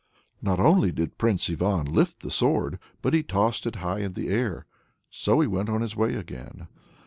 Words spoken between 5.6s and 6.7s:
on his way again.